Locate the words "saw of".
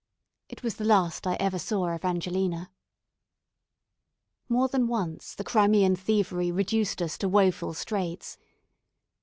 1.59-2.03